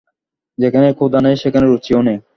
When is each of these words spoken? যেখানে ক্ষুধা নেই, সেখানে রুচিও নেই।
যেখানে 0.57 0.87
ক্ষুধা 0.93 1.19
নেই, 1.21 1.35
সেখানে 1.37 1.65
রুচিও 1.67 2.01
নেই। 2.01 2.17